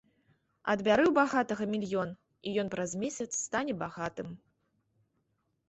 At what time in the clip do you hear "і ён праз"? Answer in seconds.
2.47-2.91